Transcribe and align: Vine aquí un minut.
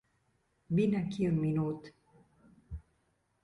Vine 0.79 0.97
aquí 1.01 1.27
un 1.33 1.37
minut. 1.43 1.93